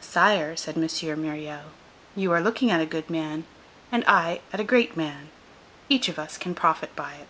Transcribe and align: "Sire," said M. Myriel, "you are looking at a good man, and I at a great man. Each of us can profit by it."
"Sire," 0.00 0.54
said 0.54 0.76
M. 0.78 0.86
Myriel, 1.22 1.72
"you 2.14 2.30
are 2.30 2.40
looking 2.40 2.70
at 2.70 2.80
a 2.80 2.86
good 2.86 3.10
man, 3.10 3.44
and 3.90 4.04
I 4.06 4.40
at 4.52 4.60
a 4.60 4.62
great 4.62 4.96
man. 4.96 5.28
Each 5.88 6.08
of 6.08 6.20
us 6.20 6.38
can 6.38 6.54
profit 6.54 6.94
by 6.94 7.14
it." 7.14 7.28